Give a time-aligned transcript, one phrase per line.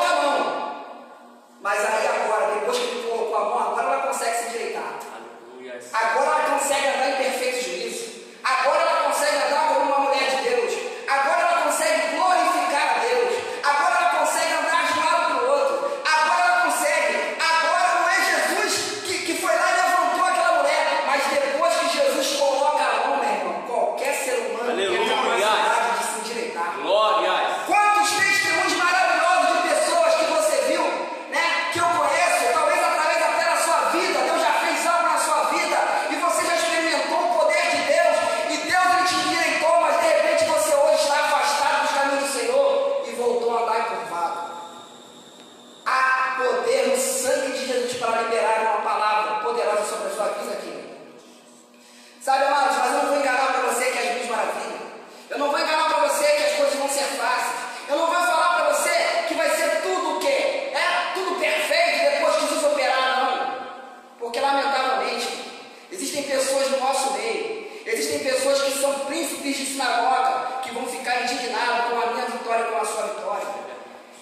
[69.13, 73.03] príncipes de sinagoga que vão ficar indignados com a minha vitória e com a sua
[73.09, 73.47] vitória.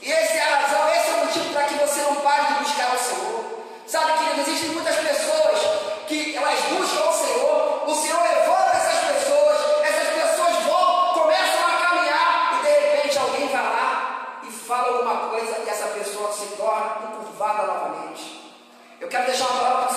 [0.03, 2.55] E esse é a razão, esse é o motivo para que você não pare de
[2.55, 3.45] buscar o Senhor.
[3.87, 5.61] Sabe, querido, existem muitas pessoas
[6.09, 11.73] que elas buscam o Senhor, o Senhor levanta essas pessoas, essas pessoas vão, começam a
[11.85, 16.47] caminhar e de repente alguém vai lá e fala alguma coisa e essa pessoa se
[16.57, 18.39] torna encurvada novamente.
[19.01, 19.90] Eu quero deixar uma palavra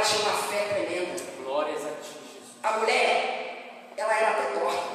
[0.00, 1.22] ela tinha uma fé tremenda.
[1.44, 2.50] Glórias a ti, Jesus.
[2.62, 4.88] A mulher, ela era até torta,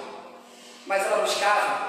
[0.87, 1.84] mas ela buscava